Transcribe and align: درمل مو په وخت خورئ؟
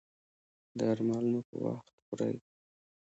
درمل 0.79 1.25
مو 1.31 1.39
په 1.47 1.55
وخت 1.65 1.95
خورئ؟ 2.05 2.35